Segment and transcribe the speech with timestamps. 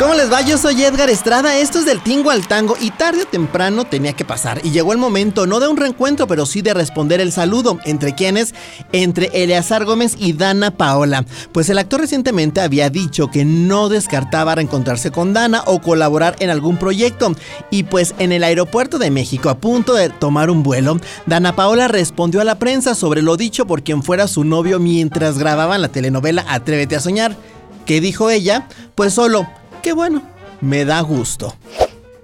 [0.00, 0.40] ¿Cómo les va?
[0.40, 4.14] Yo soy Edgar Estrada, esto es del Tingo al Tango y tarde o temprano tenía
[4.14, 7.32] que pasar y llegó el momento no de un reencuentro pero sí de responder el
[7.32, 8.54] saludo, ¿entre quiénes?
[8.92, 14.54] Entre Eleazar Gómez y Dana Paola, pues el actor recientemente había dicho que no descartaba
[14.54, 17.34] reencontrarse con Dana o colaborar en algún proyecto
[17.70, 21.88] y pues en el aeropuerto de México a punto de tomar un vuelo, Dana Paola
[21.88, 25.88] respondió a la prensa sobre lo dicho por quien fuera su novio mientras grababan la
[25.88, 27.36] telenovela Atrévete a soñar.
[27.84, 28.66] ¿Qué dijo ella?
[28.94, 29.46] Pues solo
[29.82, 30.22] Qué bueno,
[30.60, 31.54] me da gusto.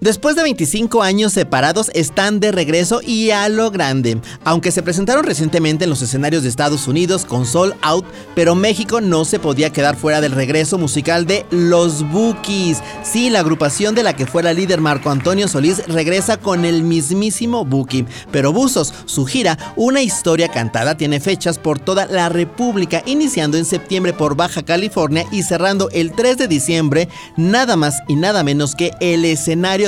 [0.01, 4.21] Después de 25 años separados, están de regreso y a lo grande.
[4.45, 9.01] Aunque se presentaron recientemente en los escenarios de Estados Unidos con Soul Out, pero México
[9.01, 12.83] no se podía quedar fuera del regreso musical de Los Bookies.
[13.03, 17.65] Sí, la agrupación de la que fuera líder Marco Antonio Solís regresa con el mismísimo
[17.65, 18.07] Bookie.
[18.31, 23.65] Pero Buzos, su gira, una historia cantada, tiene fechas por toda la República, iniciando en
[23.65, 28.75] septiembre por Baja California y cerrando el 3 de diciembre, nada más y nada menos
[28.75, 29.25] que el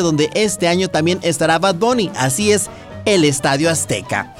[0.02, 2.68] donde este año también estará Bad Bunny, así es,
[3.04, 4.34] el Estadio Azteca.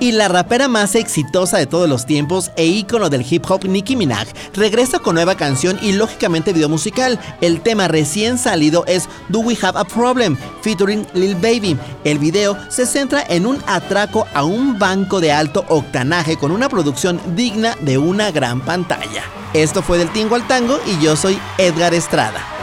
[0.00, 3.96] Y la rapera más exitosa de todos los tiempos e ícono del hip hop Nicki
[3.96, 7.20] Minaj regresa con nueva canción y lógicamente video musical.
[7.42, 11.76] El tema recién salido es Do We Have a Problem featuring Lil Baby.
[12.04, 16.70] El video se centra en un atraco a un banco de alto octanaje con una
[16.70, 19.24] producción digna de una gran pantalla.
[19.52, 22.59] Esto fue del Tingo al Tango y yo soy Edgar Estrada.